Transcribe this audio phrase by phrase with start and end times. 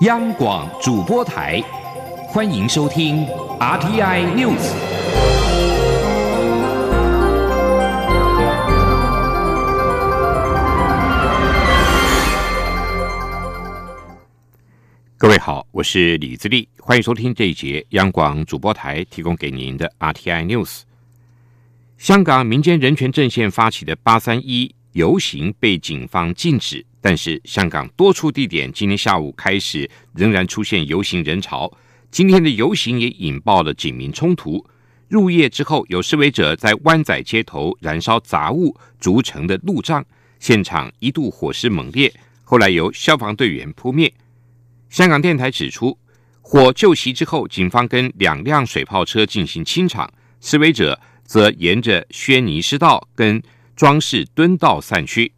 [0.00, 1.60] 央广主播台，
[2.26, 3.26] 欢迎收听
[3.58, 4.72] RTI News。
[15.18, 20.80] 各位好，我是李自立，欢迎收听这一节央广主播台提供给您的 RTI News。
[21.98, 26.86] 香港民间人权阵线发起的八三一游行被警方禁止。
[27.02, 31.72] 但是，香港多处地点今天下午开始仍然出现游行人潮。
[32.10, 34.62] 今天的游行也引爆了警民冲突。
[35.08, 40.04] 入夜之后，有示威者在湾仔街头燃烧杂物筑成的路障，
[40.38, 42.12] 现场一度火势猛烈，
[42.44, 44.12] 后来由消防队员扑灭。
[44.90, 45.96] 香港电台指出，
[46.42, 50.12] 火救熄之后，警方跟两辆水炮车进行清场，
[50.42, 53.42] 示威者则沿着轩尼诗道跟
[53.74, 55.32] 装饰敦道散去。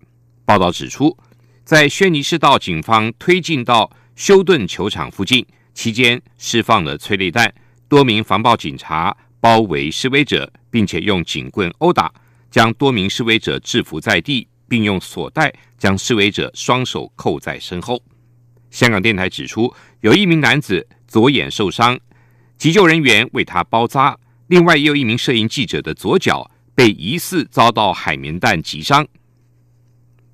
[0.45, 1.16] 报道指出。
[1.65, 7.55] 在轩尼诗道，警方推进到休顿球场附近期间，释放了催泪弹，
[7.88, 12.13] 多名防暴警察包围示威者，并且用警棍殴打，
[12.51, 18.02] 将多名示威者制服在地，并用锁带将示威者双手扣在身后。
[18.71, 21.99] 香港电台指出，有一名男子左眼受伤，
[22.59, 24.16] 急救人员为他包扎；
[24.49, 29.07] 另外，也有一名摄影记者的左脚被疑似遭到海绵弹击伤。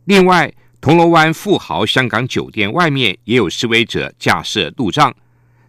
[0.07, 0.51] 另外。
[0.81, 5.13] 铜锣湾富豪香港酒店外面也有示威者架设路障，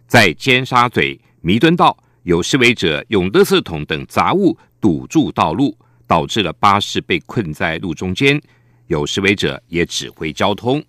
[0.06, 8.40] 在尖沙咀弥敦道有示威者用垃圾桶等杂物堵住道路，导致了巴士被困在路中间。
[8.86, 10.82] 有示威者也指挥交通。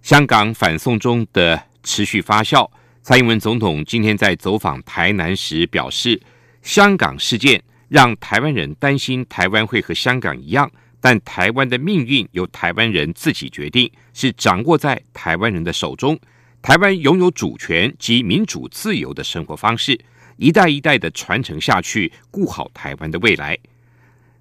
[0.00, 2.68] 香港反送中的持续发酵，
[3.02, 6.20] 蔡英文总统今天在走访台南时表示，
[6.62, 10.70] 香港事件让台湾人担心台湾会和香港一样。
[11.02, 16.16] 但台湾的命运由台湾人自己决定，是掌握在台湾人的手中。
[16.62, 19.98] 台湾拥有主权及民主自由的生活方式，
[20.36, 23.58] 一代一代的传承下去，顾好台湾的未来。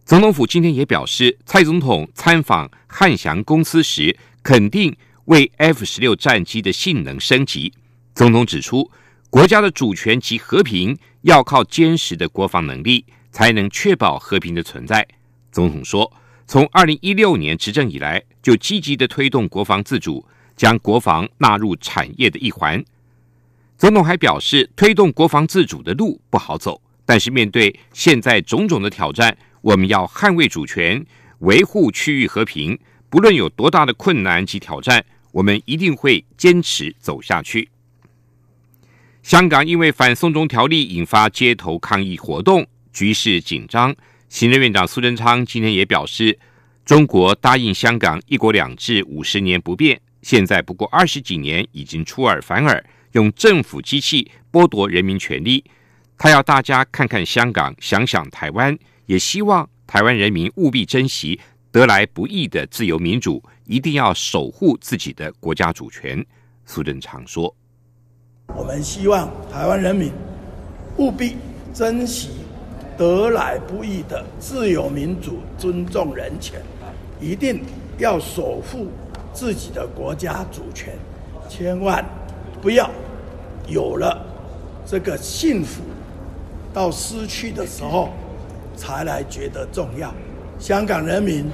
[0.05, 7.73] 总统府今天也表示，蔡总统参访汉翔公司时，肯定为 F 十六战机的性能升级。
[8.13, 8.91] 总统指出，
[9.31, 15.07] 国家的主权及和平要靠坚实的国防能力，才能确保和平的存在。
[15.51, 16.13] 总统说。
[16.51, 22.83] 从二零一六年执政以来，就积极的推动国防自主，将国防纳入产业的一环。
[23.77, 31.05] 总统还表示，推动国防自主的路不好走，但是面对现在种种的挑战，我们要捍卫主权，
[31.39, 32.77] 维护区域和平。
[33.09, 37.69] 不论有多大的困难及挑战，我们一定会坚持走下去。
[39.23, 43.95] 香港因为反送中条例引发街头抗议活动，局势紧张。
[44.31, 46.39] 行政院长苏贞昌今天也表示，
[46.85, 52.81] 中国答应香港“一国两制”五十年不变，现在不过二十几年，已经出尔反尔，
[53.11, 55.61] 用政府机器剥夺人民权利。
[56.17, 58.75] 他要大家看看香港，想想台湾，
[59.05, 61.37] 也希望台湾人民务必珍惜
[61.69, 66.25] 得来不易的自由民主，一定要守护自己的国家主权。
[66.65, 67.53] 苏贞昌说
[68.55, 70.09] ：“我们希望台湾人民
[70.95, 71.35] 务必
[71.73, 72.29] 珍惜。”
[73.01, 76.61] 得来不易的自由民主、尊重人权，
[77.19, 77.63] 一定
[77.97, 78.89] 要守护
[79.33, 80.93] 自己的国家主权，
[81.49, 82.05] 千万
[82.61, 82.87] 不要
[83.67, 84.23] 有了
[84.85, 85.81] 这个幸福
[86.71, 88.09] 到失去的时候
[88.75, 90.13] 才来觉得重要。
[90.59, 91.45] 香港人民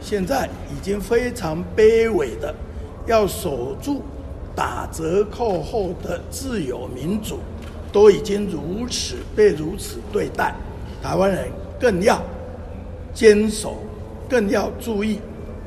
[0.00, 2.54] 现在已经非常卑微的
[3.06, 4.00] 要守住
[4.56, 7.40] 打折扣后的自由民主，
[7.92, 10.54] 都已经如此被如此对待。
[11.04, 12.24] 台湾人更要
[13.12, 13.84] 坚守，
[14.26, 15.18] 更要注意，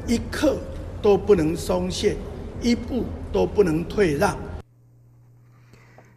[0.08, 0.58] 一刻
[1.00, 2.18] 都不能松懈，
[2.60, 4.36] 一步都不能退让。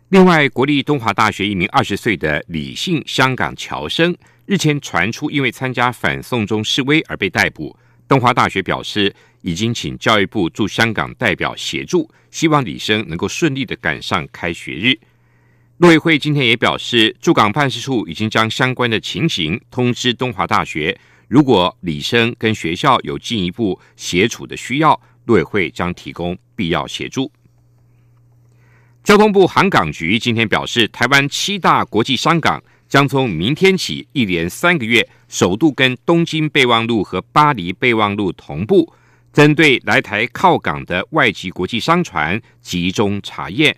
[0.08, 4.16] 另外，国立东华大学一名二十岁的李姓香港侨生
[4.47, 7.76] 日前传出因为参加反送中示威而被逮捕。
[8.08, 14.99] 东华大学表示，已经请教育部驻香港代表协助，希望李生能够顺利的赶上开学日。
[15.81, 20.94] 陆委会今天也表示，驻港办事处已经将相关的情形通知东华大学。
[21.27, 27.32] 如果李生跟学校有进一步协处的需要，陆委会将提供必要协助。
[29.03, 38.93] 交通部航港局今天表示，台湾七大国际商港将从明天起一连三个月，首度跟东京备忘录和巴黎备忘录同步，
[39.33, 43.75] 针对来台靠港的外籍国际商船集中查验。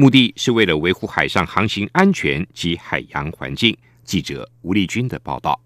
[0.00, 3.76] 目的是为了维护海上航行安全及海洋环境。
[4.02, 5.60] 记者吴立军的报道。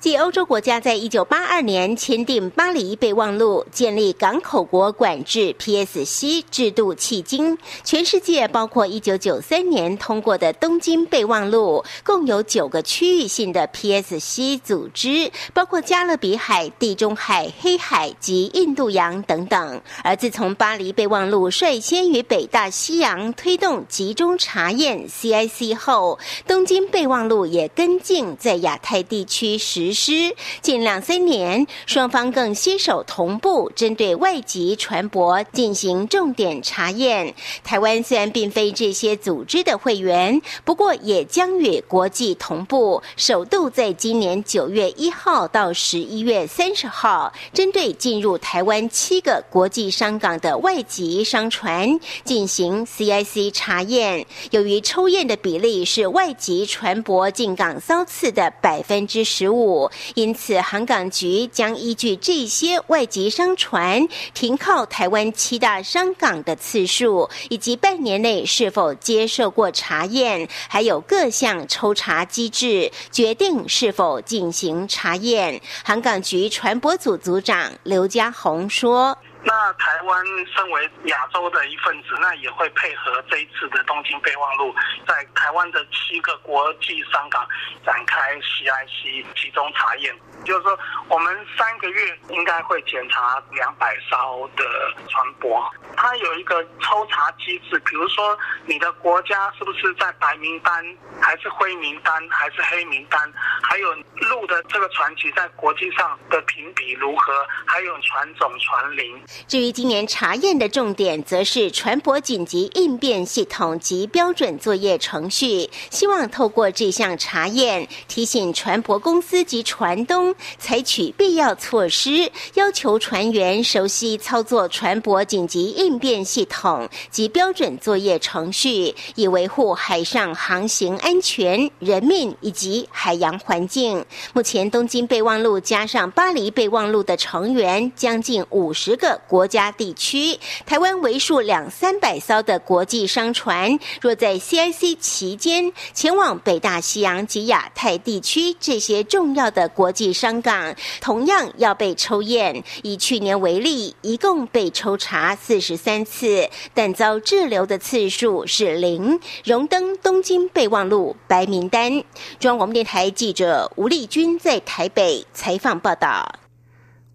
[0.00, 19.82] 继欧洲国家在一九八二年签订巴黎备忘录，建立港口国管制 （PSC） 制度迄今，全世界包括一九九三年通过的东京备忘录，共有九个区域性的 PSC 组织，包括加勒比海、地中海、黑海及印度洋等等。
[20.02, 29.89] 而自从巴黎备忘录率先于北大西洋推动集中查验 （CIC） 后，东京备忘录也跟进在亚太地区实。
[29.90, 37.34] 实施近两三年，双方更携手同步，针对外籍船舶进行重点查验。
[37.64, 54.24] 台湾虽然并非这些组织的会员，不过也将与国际同步，首度在今年九月一号到十一月三十号，针对进入台湾七个国际商港的外籍商船进行 CIC 查验。
[54.52, 59.79] 由于抽验的比例是外籍船舶进港骚次的百分之十五。
[60.14, 75.60] 因此，航港局将依据这些外籍商船停靠台湾七大商港的次数，以及半年内是否接受过查验，还有各项抽查机制，决定是否进行查验。
[75.84, 79.16] 航港局船舶组组长刘家宏说。
[79.42, 84.74] 那台湾身为亚洲的一份子，那也会配合这一次的东京备忘录，
[85.06, 87.46] 在台湾的七个国际商港
[87.84, 90.14] 展开 CIC 集中查验。
[90.44, 90.78] 就是说，
[91.08, 94.64] 我们三个月应该会检查两百艘的
[95.08, 95.62] 船舶。
[95.96, 100.84] 它有一个抽查机制，比如说你的国家是不是在白名单，
[101.20, 103.32] 还是灰名单，还是黑名单？
[103.62, 103.94] 还有
[104.28, 107.46] 陆的这个船级在国际上的评比如何？
[107.66, 109.22] 还有船种、船龄。
[109.46, 115.68] 至于今年查验的重点，则是船舶紧急应变系统及标准作业程序。
[115.90, 134.04] 希望透过这项查验，提醒船舶公司及船东采取必要措施，要求船员熟悉操作船舶紧急应变系统及标准作业程序，以维护海上航行安全、人命以及海洋环境。
[134.32, 139.19] 目前，东京备忘录加上巴黎备忘录的成员将近五十个。
[139.26, 152.62] 国家地区，台湾为数两三百艘的国际商船，若在 CIC 期间前往北大西洋及亚太地区这些重要的国际商港，同样要被抽验。
[152.82, 161.90] 以去年为例，一共被抽查四十三次，但遭滞留的次数是零，荣登东京备忘录白名单。
[162.38, 166.34] 中央广播电台记者吴丽君在台北采访报道。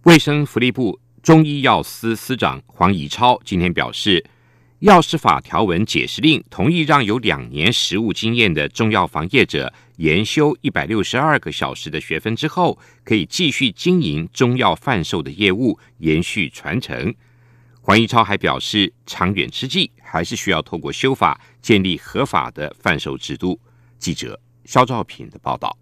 [0.04, 1.00] 卫生福利部。
[1.26, 4.24] 中医药司司长黄怡超今天表示，
[4.82, 17.12] 药师法条文解释令同意让有两年实务经验的中药房业者研修一百六十二个小时的学分之后，可以继续经营中药贩售的业务，延续传承。
[17.82, 23.60] 黄怡超还表示，长远之计还是需要透过修法建立合法的贩售制度。
[23.98, 25.76] 记者肖兆平的报道。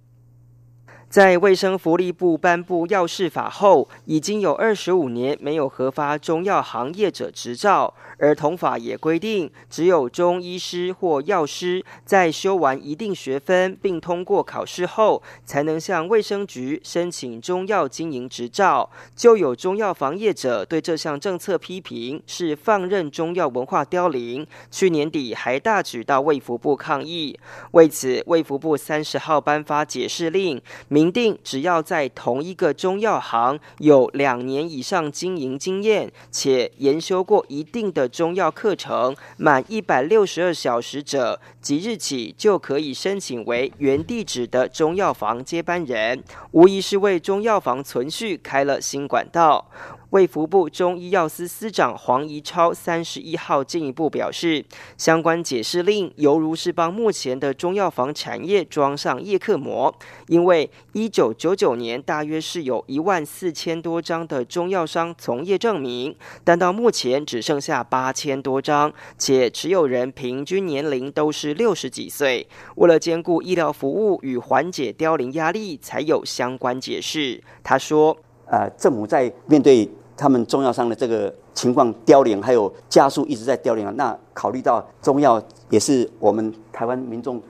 [1.14, 7.94] 在卫生福利部颁布药事法后，已经有二十五年没有核发中药行业者执照。
[8.18, 18.90] 而同法也规定，只有中医师或药师在修完一定学分并通过考试后，才能向卫生局申请中药经营执照。
[19.16, 24.48] 就有中药房业者对这项政策批评是放任中药文化凋零。
[24.72, 27.38] 去年底还大举到卫福部抗议。
[27.72, 31.03] 为此，卫福部三十号颁发解释令，明。
[31.04, 49.70] 评定，只要在同一个中药行有两年以上经营经验，且研修过一定的中药课程，满一百六十二小时者，即日起就可以申请为原地址的中药房接班人，无疑是为中药房存续开了新管道。
[50.14, 54.64] 卫福部中医药司司长黄怡超三十一号进一步表示，
[54.96, 59.92] 相关解释令犹如是帮目前的中药房产业装上叶克膜，
[60.28, 72.48] 因为一九九九年大约是有一万四千多张的中药商从业证明，但到目前只剩下八千多张，且持有人平均年龄都是六十几岁。
[72.76, 77.42] 为了兼顾医疗服务与缓解凋零压力，才有相关解释。
[77.64, 78.16] 他说
[78.46, 83.94] ：“呃，政府在面对。”他们中药商的这个情况凋零，还有加速一直在凋零啊。
[83.96, 87.42] 那考虑到中药也是我们台湾民众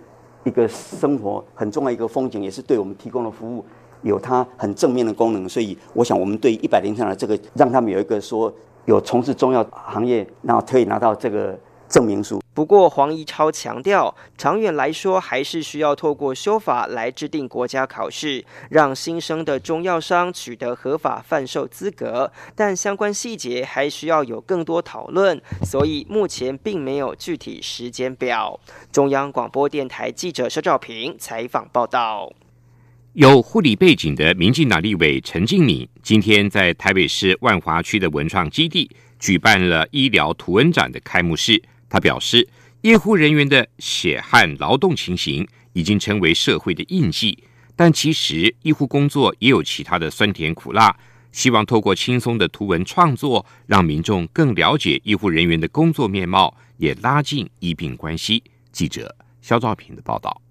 [0.43, 3.63] 一个生活很重要一个风景，也是对我们提供的服务
[4.01, 5.47] 有它很正面的功能。
[5.47, 8.53] 所以，我想我们对一百零三的这个，让他们有一个说
[8.85, 12.42] 有从事中药行业，然后可以拿到这个证明书。
[12.53, 22.31] 不过，黄怡超强调，长远来说，还是需要透过修法来制定国家考试，让新生的中药商取得合法贩售资格。
[22.55, 28.59] 但相关细节还需要有更多讨论，所以目前并没有具体时间表。
[28.91, 32.31] 中央广播电台记者肖兆平采访报道。
[33.13, 41.61] 有护理背景的民进党立委陈静敏，今天在台北市万华区的文创基地举办了医疗图文展的开幕式。
[41.93, 42.49] 他表示，
[42.81, 47.37] 医护人员的血汗劳动情形已经成为社会的印记，
[47.75, 50.97] 但其实医护工作也有其他的酸甜苦辣。
[51.31, 58.41] 希望透过轻松的图文创作，让民众更了解医护人员的工作面貌，也拉近医病关系。
[58.71, 60.42] 记者肖兆平的报道。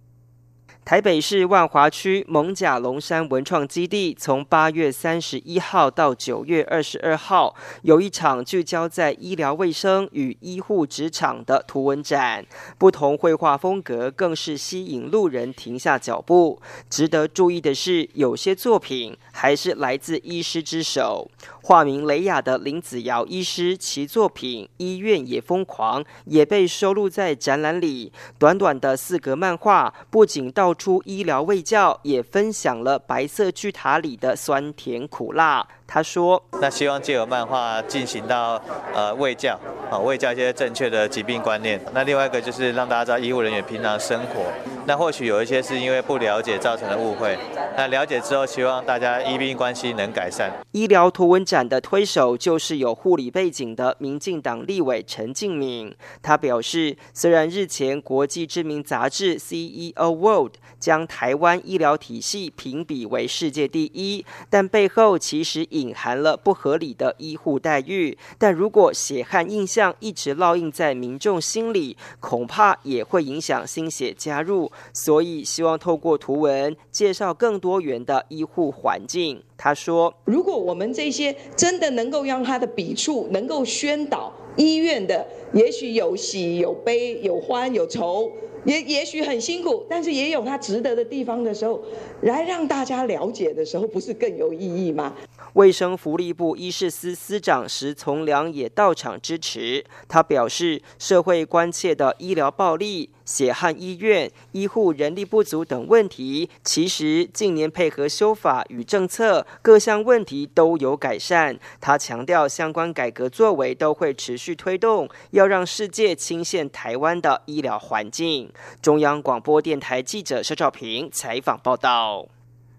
[0.85, 12.45] 台北市万华区蒙甲龙山文创基地，从八月三十一号到九月二十二号，有一场聚焦在医疗卫生与医护职场的图文展。
[12.79, 16.61] 不同绘画风格更是吸引路人停下脚步。
[16.91, 21.31] 值得注意的是，有些作品还是来自医师之手。
[21.63, 28.13] 化名雷雅的林子尧医师，其作品《医院也疯狂》也被收录在展览里。
[28.37, 35.67] 短短的四格漫画，不仅到道出医疗卫教，也分享了白色巨塔里的酸甜苦辣。
[35.87, 38.59] 他说：“那希望借由漫画进行到
[38.95, 39.61] 呃卫教，
[39.91, 41.79] 啊卫教一些正确的疾病观念。
[41.93, 44.51] 那另外一个就是让大家知道医务人员平常生活。
[44.87, 47.39] 那或许有一些是因为不了解造成的误会。
[47.77, 55.95] 那了解之后，希望大家医病关系能改善。”医疗图文展的推手就是有护理背景的民进党立委陈敬敏。
[56.23, 74.71] 他表示，虽然日前国际知名杂志《CEO World》将台湾医疗体系评比为世界第一，但背后其实隐含了不合理的医护待遇，但如果血汗印象一直烙印在民众心里，恐怕也会影响新血加入。
[74.93, 79.43] 所以，希望透过图文介绍更多元的医护环境。
[79.57, 88.31] 他说：“如果我们这些真的能够让他的笔触能够宣导医院的，也许有喜有悲，有欢有愁。”
[88.65, 91.83] 也也许很辛苦，但是也有他值得的地方的时候，
[92.23, 95.15] 来让大家了解的时候，不是更有意义吗？
[95.55, 99.85] 卫生福利部医事司司长石从良也到场支持。
[100.09, 111.59] 他表示，社会关切的医疗暴力、血汗医院、医护人力不足等问题，其实近年配合修法与政策，各项问题都有改善。
[111.81, 118.51] 他强调，相关改革作为都会持续推动，要让世界倾羡台湾的医疗环境。
[118.81, 122.27] 中央广播电台记者肖兆平采访报道。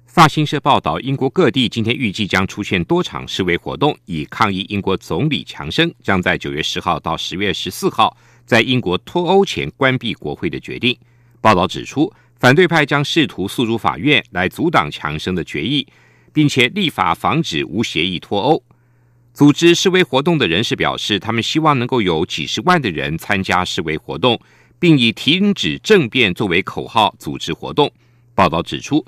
[0.06, 8.16] 法新社报道，英国各地今天预计将出现多场示威活动，以抗议英国总理强生将在九月十号到十月十四号
[8.46, 10.96] 在英国脱欧前关闭国会的决定。
[11.42, 15.88] 报道指出，反对派将试图诉诸法院来阻挡强生的决议，
[16.32, 18.64] 并且立法防止无协议脱欧。
[19.34, 24.40] 组织示威活动的人士表示，他们希望能够有几十万的人参加示威活动，
[24.84, 27.90] 并以停止政变作为口号组织活动。
[28.36, 29.06] 报道指出。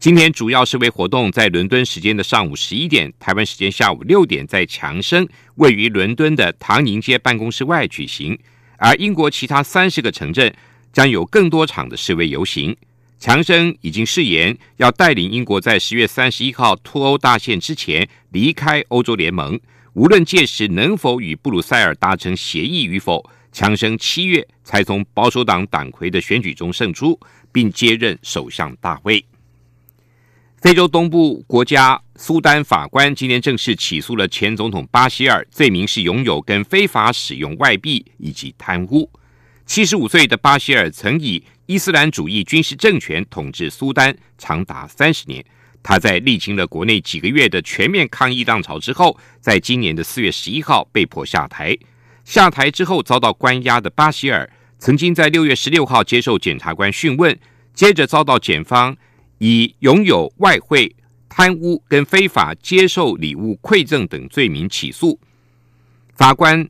[0.00, 8.38] 今天主要示威活动在伦敦时间的上午十一点，台湾时间下午六点，在强生位于伦敦的唐宁街办公室外举行。
[8.78, 10.50] 而英国其他三十个城镇
[10.94, 12.74] 将有更多场的示威游行。
[13.18, 19.60] 强生已经誓言要带领英国在十月三十一号脱欧大限之前离开欧洲联盟，
[19.92, 27.18] 无论届时能否与布鲁塞尔达成协议与否，强生七月才从保守党党魁的选举中胜出，
[27.50, 29.24] 并接任首相大位。
[30.58, 39.10] 非洲东部国家苏丹法官今天正式起诉了前总统巴希尔，罪名是拥有跟非法使用外币以及贪污。
[39.66, 45.44] 七十五岁的巴希尔曾以伊斯兰主义军事政权统治苏丹长达三十年。
[45.82, 51.76] 他在历经了国内几个月的全面抗议浪潮之后，在今年的四月十一号被迫下台。
[52.28, 57.34] 下台之后遭到关押的巴希尔，曾经在六月十六号接受检察官讯问，
[57.72, 58.94] 接着遭到检方。
[59.38, 60.94] 以拥有外汇、
[61.26, 65.18] 贪污跟非法接受礼物馈赠等罪名起诉。
[66.16, 66.68] 法官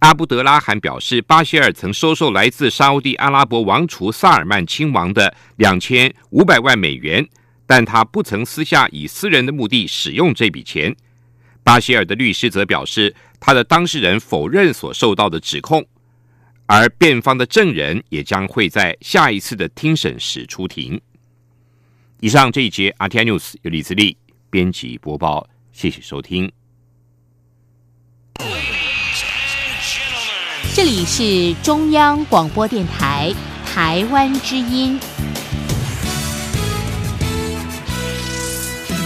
[0.00, 7.26] 阿布德拉罕表示，巴希尔曾收受来自沙地阿拉伯王储萨尔曼亲王的两千五百万美元，
[7.64, 10.94] 但他不曾私下以私人的目的使用这笔钱。
[11.62, 15.84] 巴希尔的律师则表示，他的当事人否认所受到的指控，
[16.66, 21.00] 而辩方的证人也将会在下一次的听审时出庭。
[22.20, 24.16] 以上这一节 RTI News 由李自力
[24.50, 26.52] 编辑播报，谢谢收听。
[30.72, 35.00] 这里是中央广播电台台湾之音。